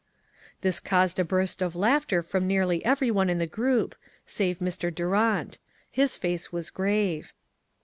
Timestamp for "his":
5.91-6.17